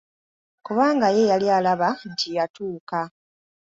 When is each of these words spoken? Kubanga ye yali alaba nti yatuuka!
Kubanga 0.65 1.07
ye 1.15 1.23
yali 1.31 1.47
alaba 1.57 1.87
nti 2.11 2.27
yatuuka! 2.35 2.99